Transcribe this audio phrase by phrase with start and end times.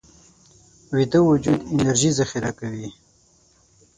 [0.95, 2.87] ویده وجود انرژي ذخیره کوي